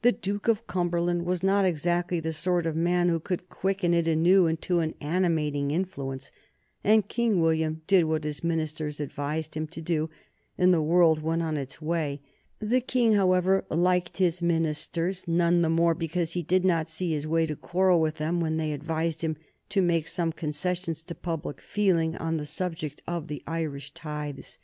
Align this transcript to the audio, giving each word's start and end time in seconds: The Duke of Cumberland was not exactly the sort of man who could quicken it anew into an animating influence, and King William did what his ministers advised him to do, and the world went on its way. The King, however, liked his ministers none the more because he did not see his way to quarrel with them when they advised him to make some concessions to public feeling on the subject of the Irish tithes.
The 0.00 0.12
Duke 0.12 0.48
of 0.48 0.66
Cumberland 0.66 1.26
was 1.26 1.42
not 1.42 1.66
exactly 1.66 2.18
the 2.18 2.32
sort 2.32 2.64
of 2.64 2.74
man 2.74 3.10
who 3.10 3.20
could 3.20 3.50
quicken 3.50 3.92
it 3.92 4.06
anew 4.06 4.46
into 4.46 4.78
an 4.78 4.94
animating 5.02 5.70
influence, 5.70 6.32
and 6.82 7.06
King 7.06 7.40
William 7.42 7.82
did 7.86 8.04
what 8.04 8.24
his 8.24 8.42
ministers 8.42 9.00
advised 9.00 9.54
him 9.54 9.66
to 9.66 9.82
do, 9.82 10.08
and 10.56 10.72
the 10.72 10.80
world 10.80 11.20
went 11.22 11.42
on 11.42 11.58
its 11.58 11.78
way. 11.78 12.22
The 12.58 12.80
King, 12.80 13.12
however, 13.12 13.66
liked 13.68 14.16
his 14.16 14.40
ministers 14.40 15.28
none 15.28 15.60
the 15.60 15.68
more 15.68 15.94
because 15.94 16.32
he 16.32 16.42
did 16.42 16.64
not 16.64 16.88
see 16.88 17.12
his 17.12 17.26
way 17.26 17.44
to 17.44 17.54
quarrel 17.54 18.00
with 18.00 18.14
them 18.16 18.40
when 18.40 18.56
they 18.56 18.72
advised 18.72 19.20
him 19.20 19.36
to 19.68 19.82
make 19.82 20.08
some 20.08 20.32
concessions 20.32 21.02
to 21.02 21.14
public 21.14 21.60
feeling 21.60 22.16
on 22.16 22.38
the 22.38 22.46
subject 22.46 23.02
of 23.06 23.28
the 23.28 23.42
Irish 23.46 23.92
tithes. 23.92 24.58